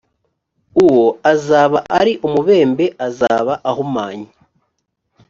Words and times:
uwo 0.85 1.07
azaba 1.33 1.77
ari 1.99 2.13
umubembe 2.27 2.85
azaba 3.07 3.53
ahumanye 3.69 4.29